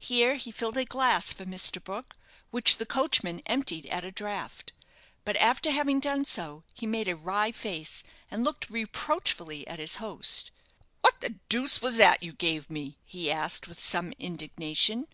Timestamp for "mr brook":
1.44-2.16